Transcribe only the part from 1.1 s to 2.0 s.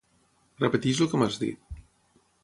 que m'has dit.